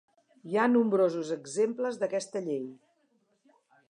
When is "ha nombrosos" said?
0.59-1.29